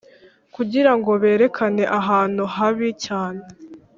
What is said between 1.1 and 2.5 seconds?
berekane ahantu